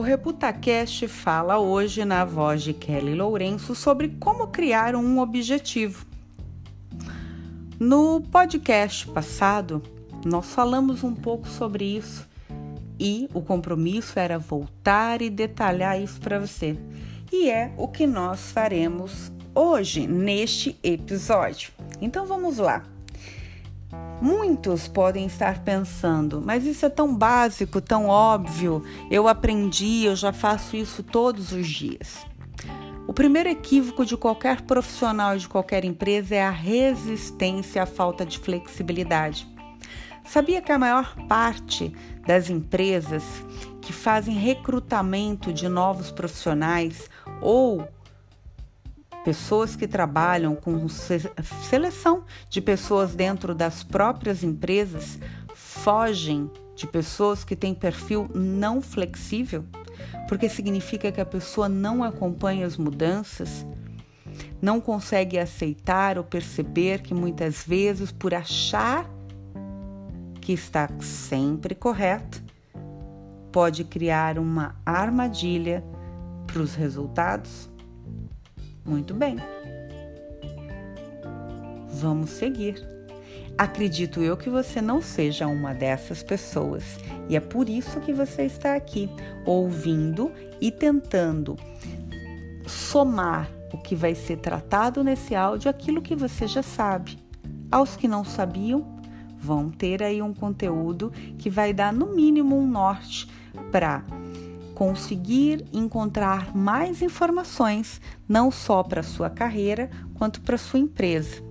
O 0.00 0.02
ReputaCast 0.02 1.06
fala 1.08 1.58
hoje, 1.58 2.06
na 2.06 2.24
voz 2.24 2.62
de 2.62 2.72
Kelly 2.72 3.14
Lourenço, 3.14 3.74
sobre 3.74 4.08
como 4.18 4.46
criar 4.46 4.96
um 4.96 5.18
objetivo. 5.18 6.06
No 7.78 8.22
podcast 8.22 9.06
passado, 9.08 9.82
nós 10.24 10.54
falamos 10.54 11.04
um 11.04 11.14
pouco 11.14 11.46
sobre 11.46 11.84
isso 11.84 12.26
e 12.98 13.28
o 13.34 13.42
compromisso 13.42 14.18
era 14.18 14.38
voltar 14.38 15.20
e 15.20 15.28
detalhar 15.28 16.00
isso 16.00 16.18
para 16.18 16.38
você. 16.38 16.78
E 17.30 17.50
é 17.50 17.70
o 17.76 17.86
que 17.86 18.06
nós 18.06 18.50
faremos 18.52 19.30
hoje, 19.54 20.06
neste 20.06 20.78
episódio. 20.82 21.72
Então 22.00 22.24
vamos 22.24 22.56
lá. 22.56 22.84
Muitos 24.20 24.86
podem 24.86 25.24
estar 25.24 25.64
pensando, 25.64 26.42
mas 26.44 26.66
isso 26.66 26.84
é 26.84 26.90
tão 26.90 27.14
básico, 27.14 27.80
tão 27.80 28.06
óbvio, 28.06 28.84
eu 29.10 29.26
aprendi, 29.26 30.04
eu 30.04 30.14
já 30.14 30.30
faço 30.30 30.76
isso 30.76 31.02
todos 31.02 31.52
os 31.52 31.66
dias. 31.66 32.26
O 33.08 33.14
primeiro 33.14 33.48
equívoco 33.48 34.04
de 34.04 34.16
qualquer 34.18 34.60
profissional 34.60 35.34
e 35.34 35.38
de 35.38 35.48
qualquer 35.48 35.86
empresa 35.86 36.34
é 36.34 36.42
a 36.42 36.50
resistência 36.50 37.82
à 37.82 37.86
falta 37.86 38.26
de 38.26 38.38
flexibilidade. 38.38 39.48
Sabia 40.24 40.60
que 40.60 40.70
a 40.70 40.78
maior 40.78 41.16
parte 41.26 41.92
das 42.26 42.50
empresas 42.50 43.24
que 43.80 43.92
fazem 43.92 44.34
recrutamento 44.34 45.52
de 45.52 45.66
novos 45.68 46.10
profissionais 46.10 47.08
ou 47.40 47.88
pessoas 49.30 49.76
que 49.76 49.86
trabalham 49.86 50.56
com 50.56 50.88
seleção 50.88 52.24
de 52.48 52.60
pessoas 52.60 53.14
dentro 53.14 53.54
das 53.54 53.84
próprias 53.84 54.42
empresas 54.42 55.20
fogem 55.54 56.50
de 56.74 56.84
pessoas 56.84 57.44
que 57.44 57.54
têm 57.54 57.72
perfil 57.72 58.28
não 58.34 58.82
flexível, 58.82 59.64
porque 60.28 60.48
significa 60.48 61.12
que 61.12 61.20
a 61.20 61.24
pessoa 61.24 61.68
não 61.68 62.02
acompanha 62.02 62.66
as 62.66 62.76
mudanças, 62.76 63.64
não 64.60 64.80
consegue 64.80 65.38
aceitar 65.38 66.18
ou 66.18 66.24
perceber 66.24 67.00
que 67.00 67.14
muitas 67.14 67.62
vezes, 67.64 68.10
por 68.10 68.34
achar 68.34 69.08
que 70.40 70.52
está 70.52 70.88
sempre 70.98 71.72
correto, 71.76 72.42
pode 73.52 73.84
criar 73.84 74.40
uma 74.40 74.74
armadilha 74.84 75.84
para 76.48 76.60
os 76.60 76.74
resultados 76.74 77.69
muito 78.90 79.14
bem. 79.14 79.36
Vamos 81.88 82.30
seguir. 82.30 82.84
Acredito 83.56 84.20
eu 84.20 84.36
que 84.36 84.50
você 84.50 84.80
não 84.82 85.00
seja 85.00 85.46
uma 85.46 85.72
dessas 85.72 86.22
pessoas 86.22 86.98
e 87.28 87.36
é 87.36 87.40
por 87.40 87.68
isso 87.68 88.00
que 88.00 88.12
você 88.12 88.42
está 88.42 88.74
aqui, 88.74 89.08
ouvindo 89.46 90.32
e 90.60 90.72
tentando 90.72 91.56
somar 92.66 93.50
o 93.72 93.78
que 93.78 93.94
vai 93.94 94.14
ser 94.14 94.38
tratado 94.38 95.04
nesse 95.04 95.34
áudio 95.34 95.70
aquilo 95.70 96.02
que 96.02 96.16
você 96.16 96.46
já 96.46 96.62
sabe. 96.62 97.18
Aos 97.70 97.96
que 97.96 98.08
não 98.08 98.24
sabiam, 98.24 98.98
vão 99.36 99.70
ter 99.70 100.02
aí 100.02 100.20
um 100.20 100.34
conteúdo 100.34 101.12
que 101.38 101.48
vai 101.48 101.72
dar 101.72 101.92
no 101.92 102.14
mínimo 102.14 102.58
um 102.58 102.66
norte 102.66 103.28
para 103.70 104.04
conseguir 104.80 105.66
encontrar 105.74 106.56
mais 106.56 107.02
informações, 107.02 108.00
não 108.26 108.50
só 108.50 108.82
para 108.82 109.02
sua 109.02 109.28
carreira, 109.28 109.90
quanto 110.14 110.40
para 110.40 110.56
sua 110.56 110.80
empresa. 110.80 111.42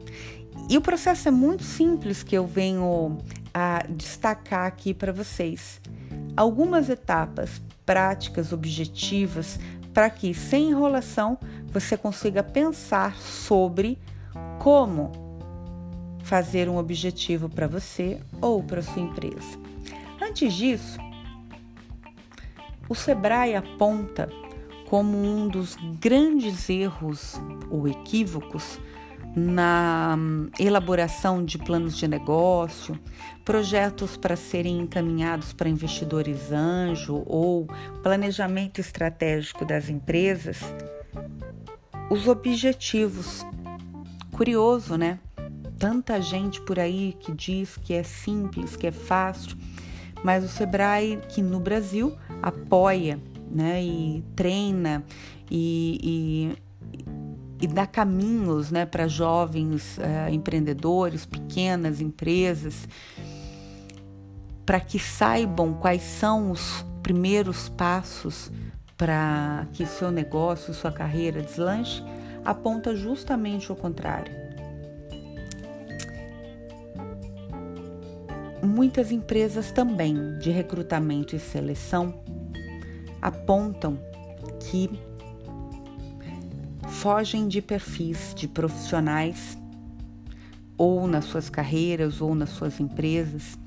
E 0.68 0.76
o 0.76 0.82
processo 0.82 1.28
é 1.28 1.32
muito 1.32 1.64
simples 1.64 2.24
que 2.24 2.36
eu 2.36 2.48
venho 2.48 3.20
a 3.54 3.86
destacar 3.88 4.66
aqui 4.66 4.96
para 4.96 5.14
vocês. 5.14 5.80
Algumas 6.36 6.90
etapas 6.90 7.62
práticas, 7.86 8.52
objetivas, 8.52 9.60
para 9.94 10.10
que, 10.10 10.34
sem 10.34 10.70
enrolação, 10.72 11.38
você 11.68 11.96
consiga 11.96 12.42
pensar 12.42 13.16
sobre 13.18 14.00
como 14.58 15.12
fazer 16.24 16.68
um 16.68 16.78
objetivo 16.78 17.48
para 17.48 17.68
você 17.68 18.20
ou 18.42 18.64
para 18.64 18.82
sua 18.82 19.04
empresa. 19.04 19.60
Antes 20.20 20.52
disso, 20.52 20.98
o 22.90 22.96
Sebrae 22.96 23.56
aponta 23.56 24.28
como 24.90 25.16
um 25.16 25.48
dos 25.48 25.78
grandes 26.02 26.68
erros 26.68 27.40
ou 27.70 27.88
equívocos 27.88 28.80
na 29.36 30.16
hum, 30.18 30.50
elaboração 30.60 31.46
de 31.46 31.60
planos 31.60 31.96
de 31.96 32.08
negócio, 32.08 33.00
projetos 33.46 34.18
para 34.18 34.36
serem 34.36 34.80
encaminhados 34.80 35.54
para 35.54 35.70
investidores 35.70 36.52
anjo 36.52 37.24
ou 37.28 37.68
planejamento 38.02 38.82
estratégico 38.82 39.64
das 39.64 39.88
empresas, 39.88 40.60
os 42.10 42.28
objetivos. 42.28 43.46
Curioso, 44.32 44.98
né? 44.98 45.20
Tanta 45.78 46.22
gente 46.22 46.62
por 46.62 46.80
aí 46.80 47.16
que 47.20 47.32
diz 47.34 47.78
que 47.78 47.94
é 47.94 48.04
simples, 48.04 48.76
que 48.76 48.88
é 48.88 48.92
fácil, 48.92 49.58
mas 50.24 50.44
o 50.44 50.48
Sebrae, 50.48 51.20
que 51.30 51.42
no 51.42 51.60
Brasil 51.60 52.16
apoia 52.42 53.20
né, 53.52 53.84
e 53.84 54.24
treina 54.36 55.04
e, 55.50 56.56
e, 57.62 57.66
e 57.66 57.68
dá 57.68 57.88
caminhos 57.88 58.72
né, 58.72 58.86
para 58.86 59.08
jovens 59.08 59.98
uh, 59.98 60.32
empreendedores, 60.32 61.26
pequenas 61.26 62.02
empresas, 62.02 62.88
para 64.66 64.80
que 64.80 65.00
saibam 65.00 65.74
quais 65.74 66.04
são 66.04 66.52
os 66.52 66.86
primeiros 67.02 67.70
passos 67.70 68.52
para 68.96 69.66
que 69.74 69.86
seu 69.86 70.12
negócio, 70.12 70.74
sua 70.74 70.92
carreira 70.92 71.42
deslanche, 71.42 72.04
aponta 72.44 72.96
justamente 72.96 73.72
o 73.72 73.76
contrário. 73.76 74.49
Muitas 78.80 79.12
empresas 79.12 79.74
também 79.74 80.38
de 80.38 80.52
recrutamento 80.52 81.36
e 81.36 81.40
seleção 81.40 82.24
apontam 83.22 84.00
que 84.58 84.90
fogem 86.88 87.50
de 87.50 87.62
perfis 87.62 88.34
de 88.34 88.48
profissionais 88.48 89.58
ou 90.78 91.08
nas 91.08 91.26
suas 91.26 91.50
carreiras 91.50 92.22
ou 92.22 92.34
nas 92.34 92.52
suas 92.52 92.80
empresas 92.80 93.60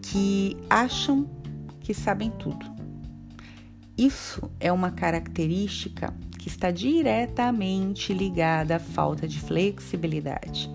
que 0.00 0.56
acham 0.70 1.28
que 1.80 1.92
sabem 1.92 2.30
tudo. 2.30 2.64
Isso 3.94 4.50
é 4.58 4.72
uma 4.72 4.90
característica 4.90 6.14
que 6.38 6.48
está 6.48 6.70
diretamente 6.70 8.14
ligada 8.14 8.76
à 8.76 8.78
falta 8.78 9.28
de 9.28 9.38
flexibilidade. 9.38 10.70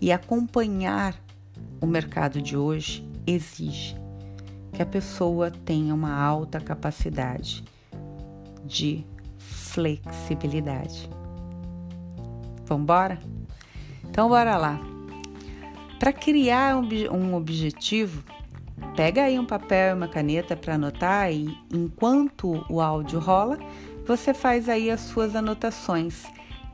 E 0.00 0.10
acompanhar 0.10 1.25
o 1.80 1.86
mercado 1.86 2.40
de 2.40 2.56
hoje 2.56 3.08
exige 3.26 3.96
que 4.72 4.82
a 4.82 4.86
pessoa 4.86 5.50
tenha 5.50 5.94
uma 5.94 6.14
alta 6.14 6.60
capacidade 6.60 7.64
de 8.64 9.06
flexibilidade. 9.38 11.08
Vamos 12.66 12.82
embora? 12.82 13.18
Então 14.04 14.28
bora 14.28 14.56
lá. 14.56 14.78
Para 15.98 16.12
criar 16.12 16.76
um 16.76 17.34
objetivo, 17.34 18.22
pega 18.94 19.22
aí 19.24 19.38
um 19.38 19.46
papel 19.46 19.90
e 19.90 19.96
uma 19.96 20.08
caneta 20.08 20.54
para 20.54 20.74
anotar 20.74 21.32
e 21.32 21.56
enquanto 21.72 22.64
o 22.68 22.80
áudio 22.80 23.18
rola, 23.18 23.58
você 24.06 24.34
faz 24.34 24.68
aí 24.68 24.90
as 24.90 25.00
suas 25.00 25.34
anotações. 25.34 26.24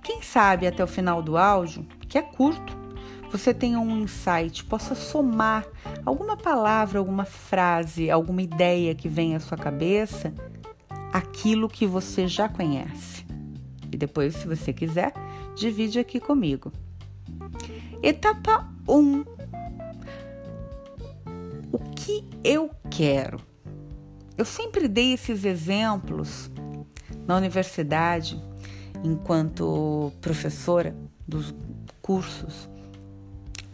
Quem 0.02 0.20
sabe 0.20 0.66
até 0.66 0.82
o 0.82 0.88
final 0.88 1.22
do 1.22 1.36
áudio, 1.36 1.86
que 2.08 2.18
é 2.18 2.22
curto, 2.22 2.76
você 3.32 3.54
tenha 3.54 3.81
um 3.81 4.03
insight, 4.03 4.62
possa 4.66 4.94
somar 4.94 5.66
alguma 6.04 6.36
palavra, 6.36 6.98
alguma 6.98 7.24
frase, 7.24 8.10
alguma 8.10 8.42
ideia 8.42 8.95
que 8.95 9.09
venha 9.09 9.39
à 9.39 9.41
sua 9.41 9.56
cabeça, 9.56 10.34
aquilo 11.10 11.66
que 11.66 11.86
você 11.86 12.28
já 12.28 12.47
conhece. 12.47 13.24
E 13.91 13.97
depois, 13.97 14.36
se 14.36 14.47
você 14.47 14.71
quiser, 14.71 15.15
divide 15.56 15.98
aqui 15.98 16.21
comigo. 16.21 16.71
Etapa 18.03 18.71
1. 18.86 18.92
Um, 18.95 19.24
o 21.72 21.78
que 21.97 22.28
eu 22.45 22.71
quero? 22.91 23.41
Eu 24.36 24.45
sempre 24.45 24.89
dei 24.89 25.15
esses 25.15 25.47
exemplos 25.47 26.51
na 27.27 27.34
universidade, 27.39 28.39
enquanto 29.03 30.12
professora 30.21 30.95
dos 31.27 31.54
cursos 32.03 32.71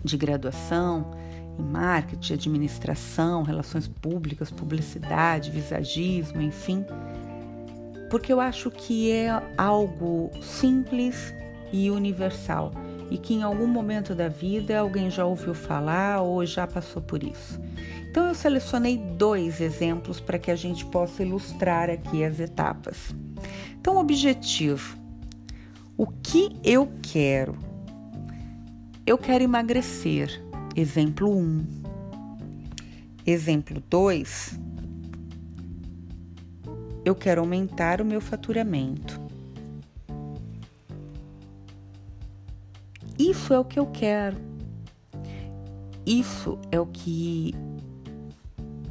de 0.02 0.16
graduação 0.16 1.12
em 1.58 1.62
marketing, 1.62 2.34
administração, 2.34 3.42
relações 3.42 3.88
públicas, 3.88 4.50
publicidade, 4.50 5.50
visagismo, 5.50 6.40
enfim, 6.40 6.84
porque 8.10 8.32
eu 8.32 8.40
acho 8.40 8.70
que 8.70 9.10
é 9.10 9.42
algo 9.56 10.30
simples 10.40 11.34
e 11.72 11.90
universal 11.90 12.72
e 13.10 13.18
que 13.18 13.34
em 13.34 13.42
algum 13.42 13.66
momento 13.66 14.14
da 14.14 14.28
vida 14.28 14.78
alguém 14.78 15.10
já 15.10 15.24
ouviu 15.24 15.54
falar 15.54 16.22
ou 16.22 16.44
já 16.44 16.66
passou 16.66 17.02
por 17.02 17.22
isso. 17.22 17.60
Então 18.10 18.26
eu 18.26 18.34
selecionei 18.34 18.96
dois 18.96 19.60
exemplos 19.60 20.20
para 20.20 20.38
que 20.38 20.50
a 20.50 20.56
gente 20.56 20.84
possa 20.86 21.22
ilustrar 21.22 21.90
aqui 21.90 22.24
as 22.24 22.40
etapas. 22.40 23.14
Então, 23.80 23.96
objetivo. 23.96 24.98
O 25.96 26.06
que 26.06 26.56
eu 26.62 26.88
quero? 27.02 27.56
Eu 29.08 29.16
quero 29.16 29.42
emagrecer. 29.42 30.44
Exemplo 30.76 31.34
1. 31.34 31.40
Um. 31.40 31.66
Exemplo 33.24 33.82
2 33.88 34.60
eu 37.06 37.14
quero 37.14 37.40
aumentar 37.40 38.02
o 38.02 38.04
meu 38.04 38.20
faturamento. 38.20 39.18
Isso 43.18 43.54
é 43.54 43.58
o 43.58 43.64
que 43.64 43.78
eu 43.78 43.86
quero. 43.86 44.36
Isso 46.04 46.58
é 46.70 46.78
o 46.78 46.84
que 46.84 47.54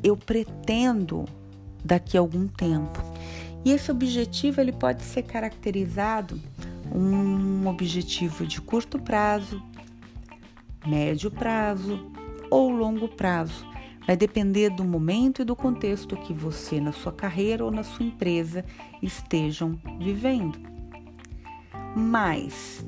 eu 0.04 0.18
pretendo 0.18 1.26
daqui 1.86 2.18
a 2.18 2.22
algum 2.22 2.48
tempo. 2.48 3.04
E 3.64 3.70
esse 3.70 3.92
objetivo 3.92 4.62
ele 4.62 4.72
pode 4.72 5.04
ser 5.04 5.22
caracterizado 5.22 6.42
um 6.92 7.68
objetivo 7.68 8.48
de 8.48 8.60
curto 8.60 8.98
prazo, 8.98 9.62
médio 10.88 11.30
prazo 11.30 12.00
ou 12.50 12.70
longo 12.70 13.08
prazo. 13.08 13.66
Vai 14.06 14.16
depender 14.16 14.70
do 14.70 14.86
momento 14.86 15.42
e 15.42 15.46
do 15.46 15.56
contexto 15.56 16.16
que 16.16 16.34
você, 16.34 16.80
na 16.80 16.94
sua 16.94 17.12
carreira 17.12 17.66
ou 17.66 17.72
na 17.72 17.84
sua 17.84 18.06
empresa, 18.06 18.64
estejam 19.02 19.78
vivendo. 20.00 20.58
Mas, 21.94 22.86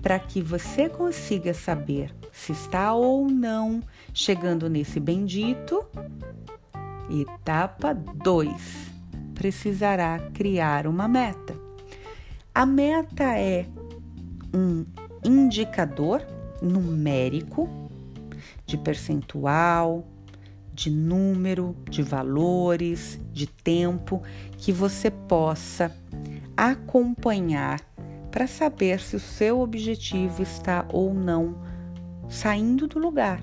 para 0.00 0.18
que 0.20 0.40
você 0.40 0.88
consiga 0.88 1.52
saber 1.52 2.14
se 2.30 2.52
está 2.52 2.94
ou 2.94 3.28
não 3.28 3.82
chegando 4.14 4.70
nesse 4.70 5.00
bendito, 5.00 5.84
etapa 7.10 7.92
2, 7.92 8.92
precisará 9.34 10.18
criar 10.32 10.86
uma 10.86 11.08
meta. 11.08 11.56
A 12.54 12.64
meta 12.64 13.36
é 13.36 13.66
um 14.54 14.84
indicador 15.24 16.24
numérico 16.62 17.68
de 18.64 18.78
percentual, 18.78 20.06
de 20.72 20.90
número, 20.90 21.76
de 21.90 22.02
valores, 22.02 23.20
de 23.32 23.46
tempo 23.46 24.22
que 24.56 24.72
você 24.72 25.10
possa 25.10 25.94
acompanhar 26.56 27.80
para 28.30 28.46
saber 28.46 29.00
se 29.00 29.16
o 29.16 29.20
seu 29.20 29.60
objetivo 29.60 30.42
está 30.42 30.86
ou 30.90 31.12
não 31.12 31.60
saindo 32.28 32.86
do 32.86 32.98
lugar. 32.98 33.42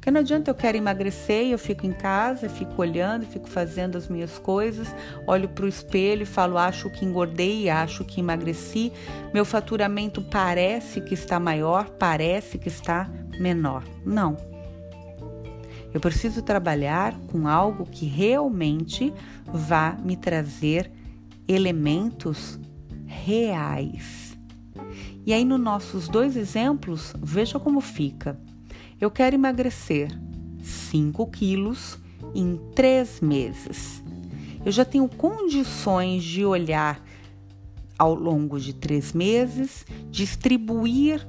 Porque 0.00 0.10
não 0.10 0.20
adianta 0.20 0.50
eu 0.50 0.54
quero 0.54 0.78
emagrecer 0.78 1.44
e 1.44 1.50
eu 1.50 1.58
fico 1.58 1.84
em 1.84 1.92
casa, 1.92 2.48
fico 2.48 2.80
olhando, 2.80 3.26
fico 3.26 3.46
fazendo 3.46 3.98
as 3.98 4.08
minhas 4.08 4.38
coisas, 4.38 4.88
olho 5.26 5.46
para 5.46 5.66
o 5.66 5.68
espelho 5.68 6.22
e 6.22 6.26
falo, 6.26 6.56
acho 6.56 6.88
que 6.88 7.04
engordei, 7.04 7.68
acho 7.68 8.02
que 8.02 8.18
emagreci, 8.18 8.90
meu 9.34 9.44
faturamento 9.44 10.22
parece 10.22 11.02
que 11.02 11.12
está 11.12 11.38
maior, 11.38 11.90
parece 11.90 12.56
que 12.56 12.68
está 12.68 13.10
menor. 13.38 13.84
Não. 14.02 14.38
Eu 15.92 16.00
preciso 16.00 16.40
trabalhar 16.40 17.14
com 17.30 17.46
algo 17.46 17.84
que 17.84 18.06
realmente 18.06 19.12
vá 19.44 19.98
me 20.02 20.16
trazer 20.16 20.90
elementos 21.46 22.58
reais. 23.04 24.34
E 25.26 25.34
aí, 25.34 25.44
nos 25.44 25.60
nossos 25.60 26.08
dois 26.08 26.38
exemplos, 26.38 27.12
veja 27.20 27.58
como 27.58 27.82
fica. 27.82 28.40
Eu 29.00 29.10
quero 29.10 29.34
emagrecer 29.34 30.10
5 30.62 31.26
quilos 31.28 31.98
em 32.34 32.60
3 32.74 33.20
meses. 33.22 34.02
Eu 34.64 34.70
já 34.70 34.84
tenho 34.84 35.08
condições 35.08 36.22
de 36.22 36.44
olhar 36.44 37.02
ao 37.98 38.14
longo 38.14 38.60
de 38.60 38.74
três 38.74 39.12
meses, 39.12 39.86
distribuir 40.10 41.26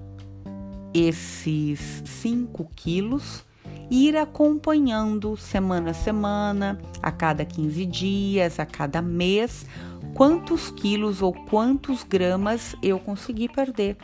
esses 0.94 2.04
5 2.06 2.70
quilos 2.76 3.46
ir 3.92 4.16
acompanhando 4.16 5.36
semana 5.36 5.92
a 5.92 5.94
semana, 5.94 6.80
a 7.04 7.12
cada 7.12 7.44
15 7.44 7.86
dias, 7.86 8.58
a 8.58 8.66
cada 8.66 9.02
mês, 9.02 9.66
quantos 10.14 10.70
quilos 10.72 11.22
ou 11.22 11.34
quantos 11.34 12.04
gramas 12.04 12.76
eu 12.82 13.00
consegui 13.00 13.48
perder. 13.48 13.98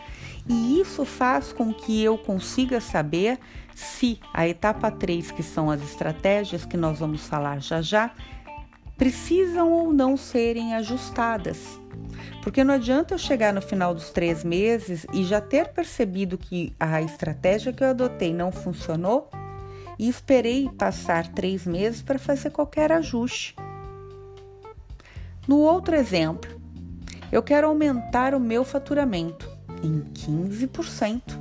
E 0.47 0.79
isso 0.79 1.05
faz 1.05 1.51
com 1.51 1.73
que 1.73 2.03
eu 2.03 2.17
consiga 2.17 2.79
saber 2.79 3.39
se 3.75 4.19
a 4.33 4.47
etapa 4.47 4.89
3, 4.89 5.31
que 5.31 5.43
são 5.43 5.69
as 5.69 5.81
estratégias 5.81 6.65
que 6.65 6.77
nós 6.77 6.99
vamos 6.99 7.27
falar 7.27 7.61
já 7.61 7.81
já, 7.81 8.11
precisam 8.97 9.71
ou 9.71 9.93
não 9.93 10.17
serem 10.17 10.73
ajustadas. 10.73 11.79
Porque 12.41 12.63
não 12.63 12.73
adianta 12.73 13.13
eu 13.13 13.17
chegar 13.17 13.53
no 13.53 13.61
final 13.61 13.93
dos 13.93 14.09
três 14.09 14.43
meses 14.43 15.05
e 15.13 15.23
já 15.23 15.41
ter 15.41 15.67
percebido 15.69 16.37
que 16.37 16.73
a 16.79 17.01
estratégia 17.01 17.73
que 17.73 17.83
eu 17.83 17.89
adotei 17.89 18.33
não 18.33 18.51
funcionou 18.51 19.29
e 19.99 20.07
esperei 20.07 20.69
passar 20.77 21.27
três 21.27 21.65
meses 21.65 22.01
para 22.01 22.17
fazer 22.17 22.51
qualquer 22.51 22.91
ajuste. 22.91 23.55
No 25.47 25.59
outro 25.59 25.95
exemplo, 25.95 26.59
eu 27.31 27.41
quero 27.41 27.67
aumentar 27.67 28.35
o 28.35 28.39
meu 28.39 28.65
faturamento 28.65 29.49
em 29.83 30.01
15% 30.13 31.39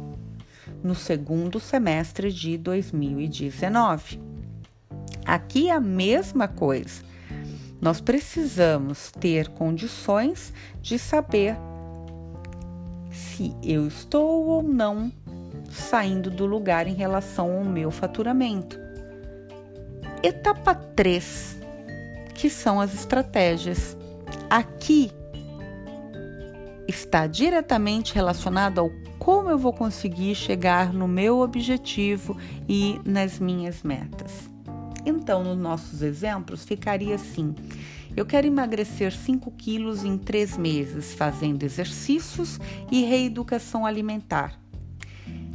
no 0.82 0.94
segundo 0.94 1.58
semestre 1.58 2.32
de 2.32 2.56
2019. 2.56 4.20
Aqui 5.24 5.68
é 5.68 5.72
a 5.72 5.80
mesma 5.80 6.46
coisa. 6.46 7.02
Nós 7.80 8.00
precisamos 8.00 9.10
ter 9.10 9.48
condições 9.48 10.52
de 10.80 10.98
saber 10.98 11.56
se 13.10 13.54
eu 13.62 13.86
estou 13.88 14.46
ou 14.46 14.62
não 14.62 15.12
saindo 15.70 16.30
do 16.30 16.46
lugar 16.46 16.86
em 16.86 16.94
relação 16.94 17.58
ao 17.58 17.64
meu 17.64 17.90
faturamento. 17.90 18.78
Etapa 20.22 20.74
3, 20.74 21.55
que 22.36 22.50
são 22.50 22.80
as 22.80 22.94
estratégias. 22.94 23.96
Aqui 24.50 25.10
está 26.86 27.26
diretamente 27.26 28.14
relacionado 28.14 28.78
ao 28.78 28.90
como 29.18 29.50
eu 29.50 29.58
vou 29.58 29.72
conseguir 29.72 30.36
chegar 30.36 30.92
no 30.92 31.08
meu 31.08 31.40
objetivo 31.40 32.36
e 32.68 33.00
nas 33.04 33.40
minhas 33.40 33.82
metas. 33.82 34.48
Então, 35.04 35.42
nos 35.42 35.56
nossos 35.56 36.02
exemplos, 36.02 36.64
ficaria 36.64 37.14
assim: 37.14 37.54
eu 38.14 38.24
quero 38.24 38.46
emagrecer 38.46 39.12
5 39.12 39.50
quilos 39.52 40.04
em 40.04 40.16
3 40.16 40.56
meses, 40.58 41.14
fazendo 41.14 41.64
exercícios 41.64 42.60
e 42.90 43.02
reeducação 43.04 43.84
alimentar. 43.84 44.60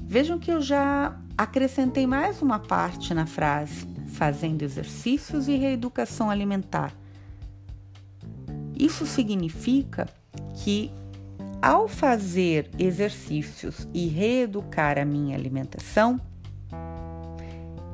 Vejam 0.06 0.38
que 0.38 0.52
eu 0.52 0.62
já 0.62 1.18
acrescentei 1.38 2.06
mais 2.06 2.42
uma 2.42 2.60
parte 2.60 3.14
na 3.14 3.26
frase, 3.26 3.88
fazendo 4.12 4.62
exercícios 4.62 5.48
e 5.48 5.56
reeducação 5.56 6.30
alimentar. 6.30 6.94
Isso 8.76 9.06
significa 9.06 10.08
que 10.64 10.92
ao 11.62 11.88
fazer 11.88 12.70
exercícios 12.80 13.88
e 13.94 14.08
reeducar 14.08 14.98
a 14.98 15.06
minha 15.06 15.38
alimentação, 15.38 16.20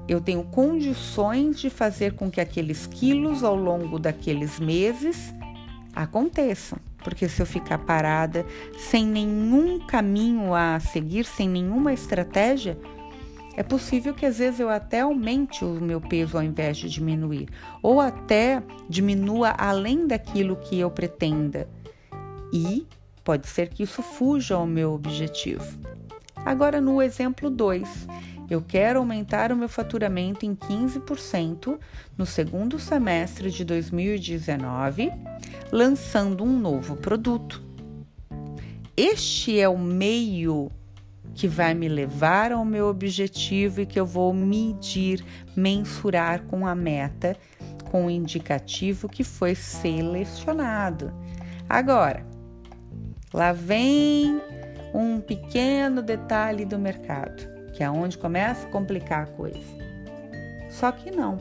eu 0.07 0.21
tenho 0.21 0.43
condições 0.45 1.59
de 1.59 1.69
fazer 1.69 2.13
com 2.13 2.31
que 2.31 2.39
aqueles 2.39 2.87
quilos 2.87 3.43
ao 3.43 3.55
longo 3.55 3.99
daqueles 3.99 4.57
meses 4.57 5.33
aconteçam. 5.93 6.79
Porque 7.03 7.27
se 7.27 7.41
eu 7.41 7.45
ficar 7.45 7.79
parada 7.79 8.45
sem 8.77 9.05
nenhum 9.05 9.85
caminho 9.85 10.53
a 10.53 10.79
seguir, 10.79 11.25
sem 11.25 11.49
nenhuma 11.49 11.93
estratégia, 11.93 12.77
é 13.57 13.63
possível 13.63 14.13
que 14.13 14.23
às 14.23 14.37
vezes 14.37 14.59
eu 14.59 14.69
até 14.69 15.01
aumente 15.01 15.65
o 15.65 15.81
meu 15.81 15.99
peso 15.99 16.37
ao 16.37 16.43
invés 16.43 16.77
de 16.77 16.87
diminuir, 16.87 17.49
ou 17.81 17.99
até 17.99 18.61
diminua 18.87 19.49
além 19.57 20.05
daquilo 20.05 20.55
que 20.55 20.79
eu 20.79 20.91
pretenda. 20.91 21.67
E 22.53 22.85
pode 23.23 23.47
ser 23.47 23.69
que 23.69 23.81
isso 23.81 24.03
fuja 24.03 24.53
ao 24.53 24.67
meu 24.67 24.93
objetivo. 24.93 25.65
Agora, 26.45 26.79
no 26.79 27.01
exemplo 27.01 27.49
2, 27.49 28.07
eu 28.47 28.61
quero 28.61 28.99
aumentar 28.99 29.51
o 29.51 29.55
meu 29.55 29.67
faturamento 29.67 30.45
em 30.45 30.55
15% 30.55 31.79
no 32.15 32.27
segundo 32.27 32.77
semestre 32.77 33.49
de 33.49 33.65
2019, 33.65 35.11
lançando 35.71 36.43
um 36.43 36.59
novo 36.59 36.95
produto. 36.95 37.61
Este 38.95 39.59
é 39.59 39.67
o 39.67 39.79
meio 39.79 40.71
que 41.33 41.47
vai 41.47 41.73
me 41.73 41.87
levar 41.87 42.51
ao 42.51 42.65
meu 42.65 42.87
objetivo 42.87 43.81
e 43.81 43.85
que 43.85 43.99
eu 43.99 44.05
vou 44.05 44.33
medir, 44.33 45.23
mensurar 45.55 46.43
com 46.43 46.65
a 46.65 46.73
meta, 46.73 47.35
com 47.91 48.07
o 48.07 48.09
indicativo 48.09 49.07
que 49.07 49.23
foi 49.23 49.55
selecionado. 49.55 51.13
Agora, 51.69 52.25
lá 53.33 53.53
vem 53.53 54.41
um 54.93 55.19
pequeno 55.19 56.01
detalhe 56.01 56.65
do 56.65 56.79
mercado, 56.79 57.47
que 57.73 57.83
é 57.83 57.89
onde 57.89 58.17
começa 58.17 58.67
a 58.67 58.71
complicar 58.71 59.23
a 59.23 59.27
coisa. 59.27 59.59
Só 60.69 60.91
que 60.91 61.11
não. 61.11 61.37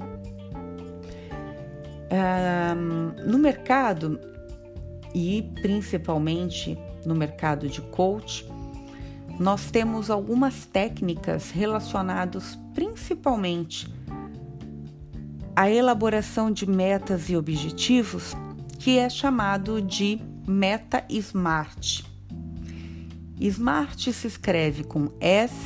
Um, 2.13 3.29
no 3.29 3.39
mercado, 3.39 4.21
e 5.15 5.51
principalmente 5.63 6.79
no 7.05 7.15
mercado 7.15 7.69
de 7.69 7.81
coach, 7.81 8.47
nós 9.39 9.71
temos 9.71 10.11
algumas 10.11 10.65
técnicas 10.65 11.51
relacionadas 11.51 12.59
principalmente 12.75 13.87
à 15.55 15.71
elaboração 15.71 16.51
de 16.51 16.69
metas 16.69 17.29
e 17.29 17.37
objetivos, 17.37 18.35
que 18.79 18.99
é 18.99 19.09
chamado 19.09 19.81
de 19.81 20.21
meta 20.47 21.05
smart. 21.09 22.05
Smart 23.39 24.13
se 24.13 24.27
escreve 24.27 24.85
com 24.85 25.11
S-M-A-R-T. 25.21 25.57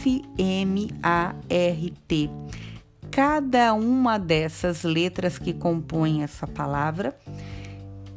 Cada 3.10 3.72
uma 3.74 4.18
dessas 4.18 4.82
letras 4.82 5.38
que 5.38 5.52
compõem 5.52 6.22
essa 6.22 6.46
palavra 6.46 7.16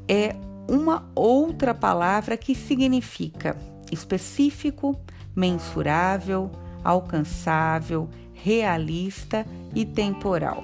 é 0.07 0.35
uma 0.67 1.09
outra 1.15 1.73
palavra 1.73 2.37
que 2.37 2.55
significa 2.55 3.57
específico, 3.91 4.99
mensurável, 5.35 6.51
alcançável, 6.83 8.09
realista 8.33 9.45
e 9.73 9.85
temporal. 9.85 10.63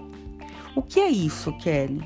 O 0.75 0.81
que 0.81 0.99
é 0.99 1.09
isso, 1.09 1.51
Kelly? 1.57 2.03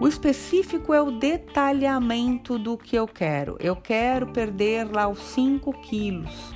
O 0.00 0.06
específico 0.06 0.94
é 0.94 1.00
o 1.00 1.10
detalhamento 1.10 2.58
do 2.58 2.76
que 2.76 2.96
eu 2.96 3.06
quero. 3.06 3.56
Eu 3.58 3.74
quero 3.74 4.28
perder 4.28 4.84
lá 4.84 5.08
os 5.08 5.18
5 5.18 5.72
quilos. 5.80 6.54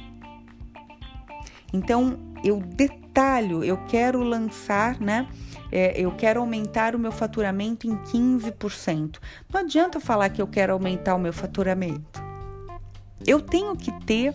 Então, 1.72 2.18
eu 2.44 2.58
detalho, 2.60 3.64
eu 3.64 3.78
quero 3.86 4.22
lançar, 4.22 5.00
né? 5.00 5.26
É, 5.70 5.98
eu 5.98 6.12
quero 6.12 6.40
aumentar 6.40 6.94
o 6.94 6.98
meu 6.98 7.10
faturamento 7.10 7.86
em 7.86 7.96
15%. 7.96 9.18
Não 9.52 9.60
adianta 9.60 9.98
falar 9.98 10.28
que 10.28 10.42
eu 10.42 10.46
quero 10.46 10.72
aumentar 10.74 11.14
o 11.14 11.18
meu 11.18 11.32
faturamento. 11.32 12.31
Eu 13.26 13.40
tenho 13.40 13.76
que 13.76 13.92
ter 14.04 14.34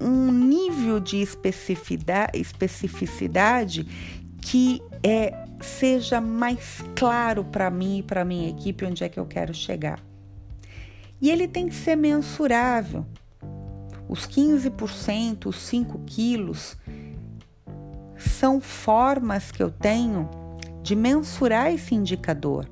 um 0.00 0.32
nível 0.32 0.98
de 0.98 1.18
especificidade, 1.18 3.86
que 4.40 4.80
é, 5.02 5.46
seja 5.60 6.20
mais 6.20 6.82
claro 6.96 7.44
para 7.44 7.70
mim 7.70 7.98
e 7.98 8.02
para 8.02 8.24
minha 8.24 8.48
equipe 8.48 8.84
onde 8.84 9.04
é 9.04 9.08
que 9.08 9.20
eu 9.20 9.26
quero 9.26 9.52
chegar. 9.52 10.00
E 11.20 11.30
ele 11.30 11.46
tem 11.46 11.68
que 11.68 11.74
ser 11.74 11.96
mensurável. 11.96 13.04
Os 14.08 14.26
15%, 14.26 15.46
os 15.46 15.60
5 15.60 15.98
quilos, 16.06 16.76
são 18.16 18.60
formas 18.60 19.52
que 19.52 19.62
eu 19.62 19.70
tenho 19.70 20.28
de 20.82 20.96
mensurar 20.96 21.72
esse 21.72 21.94
indicador. 21.94 22.66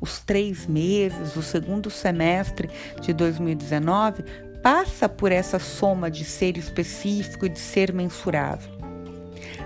Os 0.00 0.20
três 0.20 0.66
meses, 0.66 1.36
o 1.36 1.42
segundo 1.42 1.90
semestre 1.90 2.70
de 3.00 3.12
2019 3.12 4.24
passa 4.62 5.08
por 5.08 5.32
essa 5.32 5.58
soma 5.58 6.10
de 6.10 6.24
ser 6.24 6.56
específico 6.56 7.46
e 7.46 7.48
de 7.48 7.58
ser 7.58 7.92
mensurável. 7.92 8.80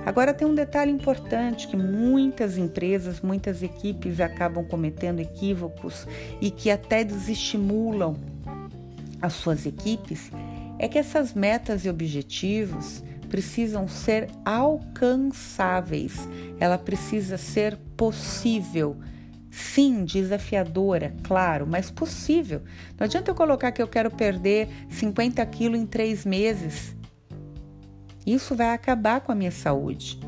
Agora 0.07 0.35
tem 0.35 0.47
um 0.47 0.55
detalhe 0.55 0.91
importante 0.91 1.67
que 1.67 1.77
muitas 1.77 2.59
empresas, 2.59 3.21
muitas 3.21 3.63
equipes 3.63 4.21
acabam 4.21 4.65
cometendo 4.65 5.21
equívocos 5.21 6.07
e 6.41 6.51
que 6.51 6.71
até 6.71 7.03
desestimulam 7.03 8.17
as 9.23 9.33
suas 9.33 9.65
equipes, 9.65 10.31
é 10.79 10.87
que 10.87 10.99
essas 10.99 11.33
metas 11.33 11.87
e 11.87 11.89
objetivos 11.89 13.03
precisam 13.31 13.89
ser 13.89 14.29
alcançáveis. 14.45 16.29
Ela 16.61 16.77
precisa 16.77 17.39
ser 17.39 17.77
possível. 17.97 18.97
Sim, 19.55 20.05
desafiadora, 20.05 21.15
claro, 21.23 21.67
mas 21.67 21.91
possível. 21.91 22.63
Não 22.99 23.05
adianta 23.05 23.31
eu 23.31 23.35
colocar 23.35 23.71
que 23.71 23.81
eu 23.81 23.87
quero 23.87 24.11
perder 24.11 24.69
50 24.91 25.47
quilos 25.47 25.79
em 25.79 25.87
três 25.87 26.25
meses 26.25 26.97
isso 28.27 28.55
vai 28.55 28.71
acabar 28.71 29.21
com 29.21 29.33
a 29.33 29.35
minha 29.35 29.51
saúde. 29.51 30.19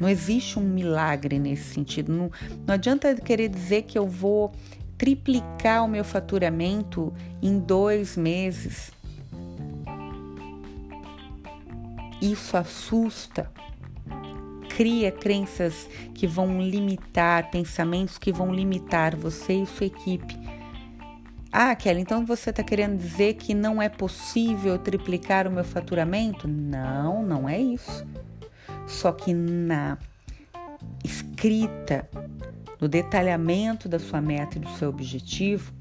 Não 0.00 0.08
existe 0.08 0.58
um 0.58 0.62
milagre 0.62 1.38
nesse 1.38 1.74
sentido. 1.74 2.12
Não, 2.12 2.30
não 2.66 2.74
adianta 2.74 3.14
querer 3.16 3.48
dizer 3.48 3.82
que 3.82 3.98
eu 3.98 4.06
vou 4.06 4.52
triplicar 4.96 5.84
o 5.84 5.88
meu 5.88 6.04
faturamento 6.04 7.12
em 7.42 7.58
dois 7.58 8.16
meses. 8.16 8.92
Isso 12.20 12.56
assusta, 12.56 13.50
cria 14.76 15.10
crenças 15.10 15.88
que 16.14 16.26
vão 16.26 16.60
limitar, 16.60 17.50
pensamentos 17.50 18.18
que 18.18 18.30
vão 18.30 18.54
limitar 18.54 19.16
você 19.16 19.54
e 19.54 19.66
sua 19.66 19.86
equipe 19.86 20.36
ah, 21.58 21.74
Kelly, 21.74 22.02
então 22.02 22.26
você 22.26 22.50
está 22.50 22.62
querendo 22.62 22.98
dizer 22.98 23.32
que 23.32 23.54
não 23.54 23.80
é 23.80 23.88
possível 23.88 24.78
triplicar 24.78 25.48
o 25.48 25.50
meu 25.50 25.64
faturamento? 25.64 26.46
Não, 26.46 27.22
não 27.22 27.48
é 27.48 27.58
isso. 27.58 28.06
Só 28.86 29.10
que 29.10 29.32
na 29.32 29.96
escrita, 31.02 32.06
no 32.78 32.86
detalhamento 32.86 33.88
da 33.88 33.98
sua 33.98 34.20
meta 34.20 34.58
e 34.58 34.60
do 34.60 34.68
seu 34.72 34.90
objetivo, 34.90 35.72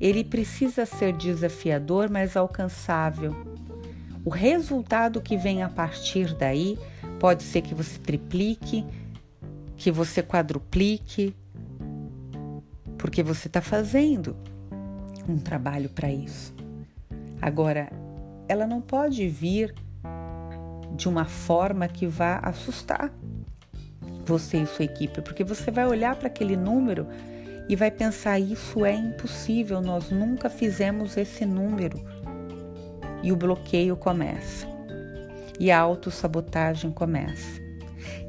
ele 0.00 0.24
precisa 0.24 0.84
ser 0.84 1.12
desafiador, 1.12 2.10
mas 2.10 2.36
alcançável. 2.36 3.32
O 4.24 4.30
resultado 4.30 5.20
que 5.20 5.36
vem 5.36 5.62
a 5.62 5.68
partir 5.68 6.34
daí 6.34 6.76
pode 7.20 7.42
ser 7.42 7.60
que 7.60 7.74
você 7.74 7.98
triplique, 7.98 8.84
que 9.76 9.92
você 9.92 10.22
quadruplique, 10.22 11.36
porque 12.96 13.22
você 13.22 13.46
está 13.46 13.60
fazendo 13.60 14.34
um 15.28 15.36
trabalho 15.38 15.90
para 15.90 16.10
isso. 16.10 16.54
Agora, 17.40 17.92
ela 18.48 18.66
não 18.66 18.80
pode 18.80 19.28
vir 19.28 19.74
de 20.96 21.08
uma 21.08 21.26
forma 21.26 21.86
que 21.86 22.06
vá 22.06 22.38
assustar 22.42 23.12
você 24.24 24.62
e 24.62 24.66
sua 24.66 24.84
equipe, 24.86 25.20
porque 25.20 25.44
você 25.44 25.70
vai 25.70 25.86
olhar 25.86 26.16
para 26.16 26.26
aquele 26.26 26.56
número 26.56 27.06
e 27.68 27.76
vai 27.76 27.90
pensar: 27.90 28.38
isso 28.38 28.84
é 28.84 28.94
impossível, 28.94 29.80
nós 29.80 30.10
nunca 30.10 30.48
fizemos 30.48 31.16
esse 31.16 31.44
número. 31.44 32.00
E 33.22 33.30
o 33.30 33.36
bloqueio 33.36 33.96
começa, 33.96 34.66
e 35.60 35.70
a 35.70 35.78
autossabotagem 35.78 36.90
começa. 36.90 37.60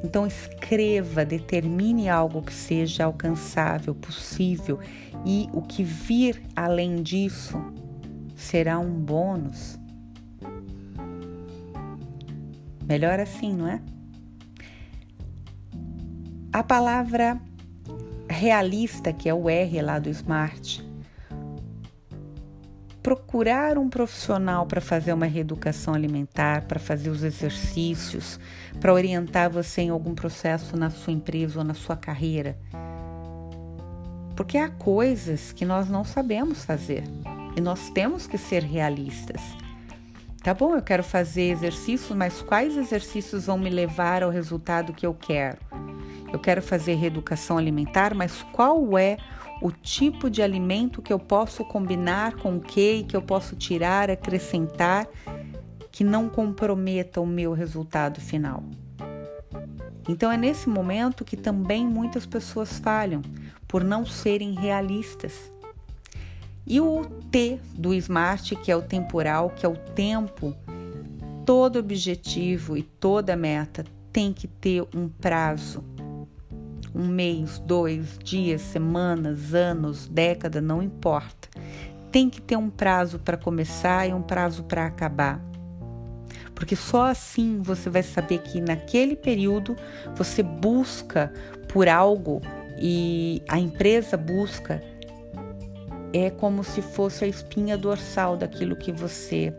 Então, 0.03 0.27
escreva, 0.27 1.23
determine 1.23 2.09
algo 2.09 2.41
que 2.41 2.53
seja 2.53 3.05
alcançável, 3.05 3.95
possível 3.95 4.79
e 5.25 5.47
o 5.53 5.61
que 5.61 5.81
vir 5.81 6.43
além 6.53 7.01
disso 7.01 7.57
será 8.35 8.77
um 8.77 8.91
bônus. 8.91 9.79
Melhor 12.85 13.19
assim, 13.19 13.55
não 13.55 13.67
é? 13.67 13.81
A 16.51 16.61
palavra 16.61 17.39
realista, 18.27 19.13
que 19.13 19.29
é 19.29 19.33
o 19.33 19.49
R 19.49 19.81
lá 19.81 19.99
do 19.99 20.09
Smart, 20.09 20.85
procurar 23.01 23.77
um 23.77 23.89
profissional 23.89 24.65
para 24.65 24.79
fazer 24.79 25.13
uma 25.13 25.25
reeducação 25.25 25.93
alimentar, 25.93 26.63
para 26.63 26.79
fazer 26.79 27.09
os 27.09 27.23
exercícios, 27.23 28.39
para 28.79 28.93
orientar 28.93 29.49
você 29.49 29.81
em 29.81 29.89
algum 29.89 30.13
processo 30.13 30.77
na 30.77 30.89
sua 30.89 31.13
empresa 31.13 31.59
ou 31.59 31.65
na 31.65 31.73
sua 31.73 31.95
carreira. 31.95 32.57
Porque 34.35 34.57
há 34.57 34.69
coisas 34.69 35.51
que 35.51 35.65
nós 35.65 35.89
não 35.89 36.03
sabemos 36.03 36.63
fazer 36.63 37.03
e 37.55 37.61
nós 37.61 37.89
temos 37.89 38.27
que 38.27 38.37
ser 38.37 38.63
realistas. 38.63 39.41
Tá 40.43 40.53
bom, 40.53 40.75
eu 40.75 40.81
quero 40.81 41.03
fazer 41.03 41.51
exercícios, 41.51 42.15
mas 42.17 42.41
quais 42.41 42.75
exercícios 42.75 43.45
vão 43.45 43.57
me 43.57 43.69
levar 43.69 44.23
ao 44.23 44.31
resultado 44.31 44.93
que 44.93 45.05
eu 45.05 45.13
quero? 45.13 45.57
Eu 46.31 46.39
quero 46.39 46.61
fazer 46.61 46.95
reeducação 46.95 47.57
alimentar, 47.57 48.15
mas 48.15 48.41
qual 48.51 48.97
é 48.97 49.17
o 49.17 49.40
tipo 49.69 50.29
de 50.29 50.41
alimento 50.41 51.01
que 51.01 51.13
eu 51.13 51.19
posso 51.19 51.63
combinar 51.63 52.37
com 52.37 52.55
o 52.55 52.59
que 52.59 53.03
que 53.03 53.15
eu 53.15 53.21
posso 53.21 53.55
tirar, 53.55 54.09
acrescentar, 54.09 55.07
que 55.91 56.03
não 56.03 56.27
comprometa 56.27 57.21
o 57.21 57.27
meu 57.27 57.53
resultado 57.53 58.19
final. 58.19 58.63
Então 60.09 60.31
é 60.31 60.37
nesse 60.37 60.67
momento 60.67 61.23
que 61.23 61.37
também 61.37 61.85
muitas 61.85 62.25
pessoas 62.25 62.79
falham 62.79 63.21
por 63.67 63.83
não 63.83 64.03
serem 64.05 64.53
realistas. 64.53 65.51
E 66.65 66.79
o 66.79 67.05
T 67.31 67.59
do 67.75 67.93
SMART, 67.93 68.53
que 68.63 68.71
é 68.71 68.75
o 68.75 68.81
temporal, 68.81 69.51
que 69.51 69.65
é 69.65 69.69
o 69.69 69.75
tempo, 69.75 70.55
todo 71.45 71.77
objetivo 71.77 72.77
e 72.77 72.83
toda 72.83 73.35
meta 73.35 73.85
tem 74.11 74.33
que 74.33 74.47
ter 74.47 74.81
um 74.95 75.07
prazo 75.07 75.83
um 76.93 77.07
mês, 77.07 77.59
dois 77.59 78.17
dias, 78.23 78.61
semanas, 78.61 79.53
anos, 79.53 80.07
década, 80.07 80.61
não 80.61 80.81
importa. 80.81 81.49
tem 82.11 82.29
que 82.29 82.41
ter 82.41 82.57
um 82.57 82.69
prazo 82.69 83.19
para 83.19 83.37
começar 83.37 84.07
e 84.07 84.13
um 84.13 84.21
prazo 84.21 84.63
para 84.63 84.85
acabar. 84.85 85.41
Porque 86.53 86.75
só 86.75 87.05
assim 87.05 87.61
você 87.61 87.89
vai 87.89 88.03
saber 88.03 88.39
que 88.39 88.59
naquele 88.59 89.15
período 89.15 89.75
você 90.15 90.43
busca 90.43 91.31
por 91.69 91.87
algo 91.87 92.41
e 92.77 93.41
a 93.47 93.57
empresa 93.57 94.17
busca 94.17 94.83
é 96.13 96.29
como 96.29 96.63
se 96.63 96.81
fosse 96.81 97.23
a 97.23 97.27
espinha 97.27 97.77
dorsal 97.77 98.35
daquilo 98.35 98.75
que 98.75 98.91
você 98.91 99.53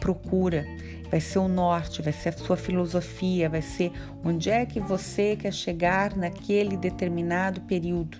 procura. 0.00 0.64
Vai 1.10 1.20
ser 1.20 1.40
o 1.40 1.48
norte, 1.48 2.02
vai 2.02 2.12
ser 2.12 2.30
a 2.30 2.32
sua 2.32 2.56
filosofia, 2.56 3.48
vai 3.48 3.62
ser 3.62 3.92
onde 4.24 4.48
é 4.48 4.64
que 4.64 4.78
você 4.78 5.36
quer 5.36 5.52
chegar 5.52 6.16
naquele 6.16 6.76
determinado 6.76 7.60
período. 7.62 8.18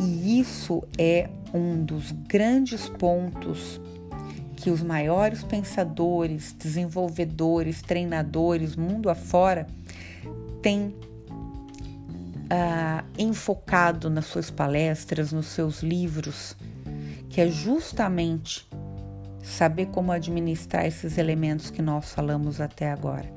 E 0.00 0.40
isso 0.40 0.82
é 0.98 1.28
um 1.52 1.84
dos 1.84 2.10
grandes 2.10 2.88
pontos 2.88 3.80
que 4.56 4.70
os 4.70 4.82
maiores 4.82 5.44
pensadores, 5.44 6.54
desenvolvedores, 6.58 7.82
treinadores, 7.82 8.74
mundo 8.74 9.08
afora, 9.08 9.66
têm 10.62 10.94
ah, 12.50 13.04
enfocado 13.18 14.08
nas 14.08 14.26
suas 14.26 14.50
palestras, 14.50 15.32
nos 15.32 15.46
seus 15.46 15.82
livros, 15.82 16.56
que 17.28 17.40
é 17.40 17.48
justamente 17.48 18.66
saber 19.44 19.86
como 19.86 20.10
administrar 20.10 20.86
esses 20.86 21.18
elementos 21.18 21.70
que 21.70 21.82
nós 21.82 22.12
falamos 22.12 22.60
até 22.60 22.90
agora. 22.90 23.30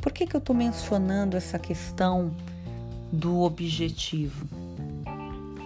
Por 0.00 0.12
que, 0.12 0.26
que 0.26 0.34
eu 0.34 0.38
estou 0.38 0.56
mencionando 0.56 1.36
essa 1.36 1.58
questão 1.58 2.34
do 3.12 3.40
objetivo? 3.40 4.46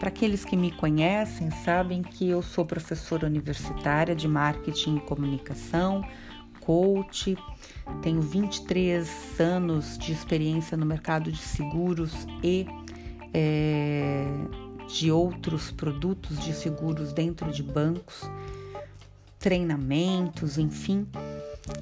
Para 0.00 0.08
aqueles 0.08 0.44
que 0.44 0.56
me 0.56 0.72
conhecem, 0.72 1.50
sabem 1.50 2.02
que 2.02 2.28
eu 2.28 2.42
sou 2.42 2.64
professora 2.66 3.26
universitária 3.26 4.16
de 4.16 4.26
marketing 4.26 4.96
e 4.96 5.00
comunicação, 5.00 6.04
coach, 6.60 7.36
tenho 8.02 8.20
23 8.20 9.40
anos 9.40 9.96
de 9.98 10.12
experiência 10.12 10.76
no 10.76 10.84
mercado 10.84 11.30
de 11.30 11.38
seguros 11.38 12.26
e 12.42 12.66
é, 13.32 14.26
de 14.88 15.10
outros 15.10 15.70
produtos 15.70 16.38
de 16.40 16.52
seguros 16.52 17.12
dentro 17.12 17.50
de 17.52 17.62
bancos, 17.62 18.22
treinamentos, 19.42 20.56
enfim. 20.56 21.06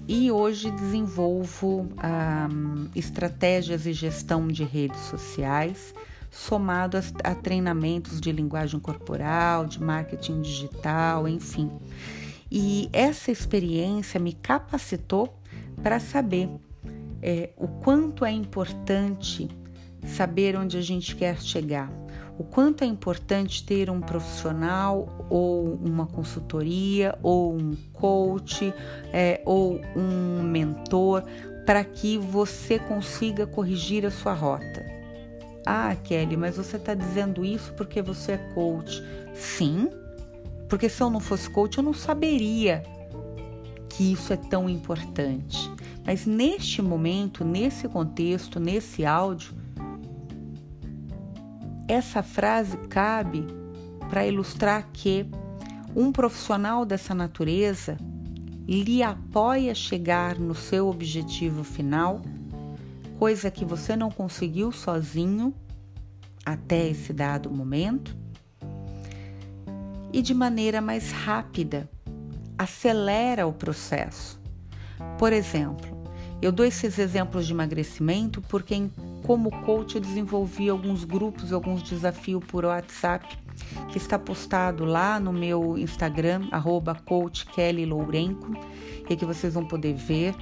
E 0.08 0.30
hoje 0.30 0.70
desenvolvo 0.70 1.88
ah, 1.98 2.48
estratégias 2.96 3.86
e 3.86 3.92
gestão 3.92 4.48
de 4.48 4.64
redes 4.64 5.00
sociais, 5.02 5.94
somado 6.30 6.96
a, 6.96 7.30
a 7.30 7.34
treinamentos 7.34 8.20
de 8.20 8.32
linguagem 8.32 8.80
corporal, 8.80 9.66
de 9.66 9.80
marketing 9.80 10.40
digital, 10.40 11.28
enfim. 11.28 11.70
E 12.50 12.88
essa 12.92 13.30
experiência 13.30 14.18
me 14.18 14.32
capacitou 14.32 15.38
para 15.82 16.00
saber 16.00 16.48
é, 17.22 17.50
o 17.56 17.68
quanto 17.68 18.24
é 18.24 18.30
importante 18.30 19.48
saber 20.06 20.56
onde 20.56 20.78
a 20.78 20.80
gente 20.80 21.14
quer 21.14 21.38
chegar, 21.40 21.92
o 22.40 22.42
quanto 22.42 22.82
é 22.82 22.86
importante 22.86 23.62
ter 23.62 23.90
um 23.90 24.00
profissional 24.00 25.26
ou 25.28 25.74
uma 25.74 26.06
consultoria 26.06 27.14
ou 27.22 27.54
um 27.54 27.76
coach 27.92 28.72
é, 29.12 29.42
ou 29.44 29.78
um 29.94 30.42
mentor 30.42 31.22
para 31.66 31.84
que 31.84 32.16
você 32.16 32.78
consiga 32.78 33.46
corrigir 33.46 34.06
a 34.06 34.10
sua 34.10 34.32
rota. 34.32 34.86
Ah, 35.66 35.94
Kelly, 36.02 36.34
mas 36.34 36.56
você 36.56 36.78
está 36.78 36.94
dizendo 36.94 37.44
isso 37.44 37.74
porque 37.74 38.00
você 38.00 38.32
é 38.32 38.38
coach. 38.54 39.04
Sim, 39.34 39.90
porque 40.66 40.88
se 40.88 41.02
eu 41.02 41.10
não 41.10 41.20
fosse 41.20 41.50
coach, 41.50 41.76
eu 41.76 41.84
não 41.84 41.92
saberia 41.92 42.82
que 43.90 44.12
isso 44.12 44.32
é 44.32 44.36
tão 44.38 44.66
importante. 44.66 45.70
Mas 46.06 46.24
neste 46.24 46.80
momento, 46.80 47.44
nesse 47.44 47.86
contexto, 47.86 48.58
nesse 48.58 49.04
áudio, 49.04 49.59
essa 51.90 52.22
frase 52.22 52.76
cabe 52.88 53.46
para 54.08 54.26
ilustrar 54.26 54.88
que 54.92 55.26
um 55.94 56.12
profissional 56.12 56.84
dessa 56.84 57.14
natureza 57.14 57.96
lhe 58.66 59.02
apoia 59.02 59.74
chegar 59.74 60.38
no 60.38 60.54
seu 60.54 60.88
objetivo 60.88 61.64
final, 61.64 62.22
coisa 63.18 63.50
que 63.50 63.64
você 63.64 63.96
não 63.96 64.10
conseguiu 64.10 64.70
sozinho 64.70 65.52
até 66.44 66.88
esse 66.88 67.12
dado 67.12 67.50
momento 67.50 68.16
e 70.12 70.22
de 70.22 70.34
maneira 70.34 70.80
mais 70.80 71.10
rápida, 71.10 71.88
acelera 72.56 73.46
o 73.46 73.52
processo. 73.52 74.40
Por 75.18 75.32
exemplo, 75.32 75.88
eu 76.42 76.50
dou 76.50 76.64
esses 76.64 76.98
exemplos 76.98 77.46
de 77.46 77.52
emagrecimento 77.52 78.40
porque, 78.42 78.88
como 79.30 79.48
coach, 79.62 79.94
eu 79.94 80.00
desenvolvi 80.00 80.68
alguns 80.68 81.04
grupos, 81.04 81.52
alguns 81.52 81.84
desafios 81.84 82.44
por 82.44 82.64
WhatsApp, 82.64 83.38
que 83.88 83.96
está 83.96 84.18
postado 84.18 84.84
lá 84.84 85.20
no 85.20 85.32
meu 85.32 85.78
Instagram, 85.78 86.48
arroba 86.50 87.00
e 89.08 89.16
que 89.16 89.24
vocês 89.24 89.54
vão 89.54 89.64
poder 89.64 89.94
ver. 89.94 90.34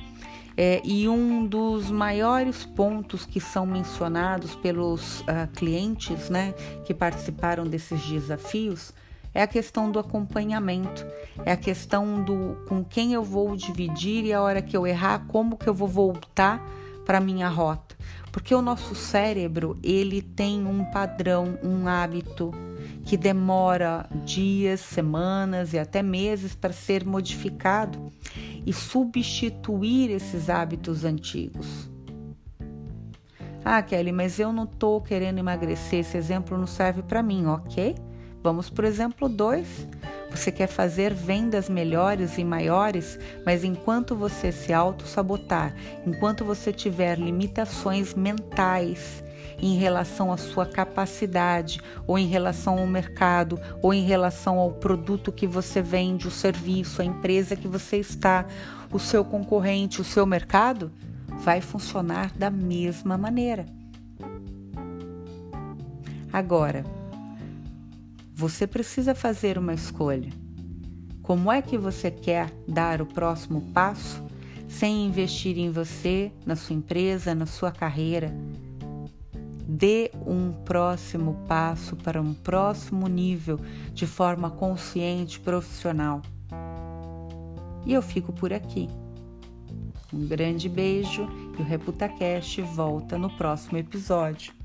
É, 0.57 0.81
e 0.83 1.07
um 1.07 1.45
dos 1.45 1.91
maiores 1.91 2.65
pontos 2.65 3.27
que 3.27 3.39
são 3.39 3.67
mencionados 3.67 4.55
pelos 4.55 5.21
uh, 5.21 5.47
clientes 5.55 6.31
né, 6.31 6.55
que 6.87 6.95
participaram 6.95 7.65
desses 7.65 8.01
desafios 8.07 8.95
é 9.35 9.43
a 9.43 9.47
questão 9.47 9.91
do 9.91 9.99
acompanhamento, 9.99 11.07
é 11.45 11.53
a 11.53 11.59
questão 11.59 12.25
do 12.25 12.57
com 12.67 12.83
quem 12.83 13.13
eu 13.13 13.23
vou 13.23 13.55
dividir 13.55 14.25
e 14.25 14.33
a 14.33 14.41
hora 14.41 14.63
que 14.63 14.75
eu 14.75 14.87
errar, 14.87 15.27
como 15.29 15.59
que 15.59 15.69
eu 15.69 15.75
vou 15.75 15.87
voltar 15.87 16.67
para 17.05 17.21
minha 17.21 17.49
rota. 17.49 17.97
Porque 18.39 18.55
o 18.55 18.63
nosso 18.63 18.95
cérebro, 18.95 19.77
ele 19.83 20.23
tem 20.23 20.65
um 20.65 20.85
padrão, 20.85 21.59
um 21.61 21.89
hábito 21.89 22.53
que 23.05 23.17
demora 23.17 24.09
dias, 24.25 24.79
semanas 24.79 25.73
e 25.73 25.79
até 25.79 26.05
meses 26.05 26.55
para 26.55 26.73
ser 26.73 27.05
modificado 27.05 28.13
e 28.65 28.73
substituir 28.73 30.13
esses 30.13 30.49
hábitos 30.49 31.05
antigos. 31.05 31.91
Ah, 33.65 33.83
Kelly, 33.83 34.13
mas 34.13 34.39
eu 34.39 34.53
não 34.53 34.65
estou 34.65 35.01
querendo 35.01 35.39
emagrecer, 35.39 35.99
esse 35.99 36.17
exemplo 36.17 36.57
não 36.57 36.69
serve 36.69 37.03
para 37.03 37.25
mim, 37.25 37.45
ok? 37.47 37.97
Vamos 38.41 38.71
por 38.71 38.85
exemplo 38.85 39.29
2. 39.29 39.89
Você 40.31 40.53
quer 40.53 40.67
fazer 40.67 41.13
vendas 41.15 41.69
melhores 41.69 42.39
e 42.39 42.45
maiores, 42.45 43.19
mas 43.45 43.65
enquanto 43.65 44.15
você 44.15 44.53
se 44.53 44.73
auto-sabotar, 44.73 45.75
enquanto 46.07 46.45
você 46.45 46.73
tiver 46.73 47.19
limitações 47.19 48.15
mentais 48.15 49.25
em 49.61 49.77
relação 49.77 50.33
à 50.33 50.37
sua 50.37 50.67
capacidade, 50.67 51.81
ou 52.07 52.19
em 52.19 52.27
relação 52.27 52.79
ao 52.79 52.87
mercado, 52.87 53.59
ou 53.83 53.93
em 53.93 54.05
relação 54.05 54.59
ao 54.59 54.73
produto 54.73 55.33
que 55.33 55.47
você 55.47 55.83
vende, 55.83 56.29
o 56.29 56.31
serviço, 56.31 57.03
a 57.03 57.05
empresa 57.05 57.57
que 57.57 57.67
você 57.67 57.97
está, 57.97 58.47
o 58.93 58.99
seu 58.99 59.25
concorrente, 59.25 60.01
o 60.01 60.05
seu 60.05 60.25
mercado, 60.25 60.93
vai 61.27 61.61
funcionar 61.61 62.33
da 62.37 62.51
mesma 62.51 63.19
maneira. 63.19 63.67
Agora, 66.33 66.85
você 68.39 68.69
precisa 68.69 69.17
fazer 69.17 69.59
uma 69.59 69.75
escolha. 69.75 70.31
Como 71.25 71.51
é 71.51 71.61
que 71.61 71.77
você 71.77 72.09
quer 72.09 72.49
dar 72.69 73.03
o 73.03 73.07
próximo 73.07 73.63
passo 73.75 74.25
sem 74.69 75.07
investir 75.07 75.59
em 75.59 75.73
você, 75.73 76.31
na 76.47 76.55
sua 76.55 76.77
empresa, 76.77 77.35
na 77.35 77.47
sua 77.47 77.73
carreira? 77.73 78.33
Dê 79.67 80.13
um 80.25 80.53
próximo 80.53 81.45
passo 81.49 81.97
para 81.97 82.23
um 82.23 82.33
próximo 82.33 83.09
nível 83.09 83.59
de 83.93 84.07
forma 84.07 84.49
consciente, 84.49 85.41
profissional. 85.41 86.23
E 87.85 87.93
eu 87.93 88.01
fico 88.01 88.33
por 88.33 88.53
aqui. 88.53 88.89
Um 90.13 90.25
grande 90.29 90.69
beijo 90.69 91.29
e 91.59 91.61
o 91.61 91.65
ReputaCast 91.65 92.63
volta 92.63 93.19
no 93.19 93.31
próximo 93.31 93.79
episódio. 93.79 94.58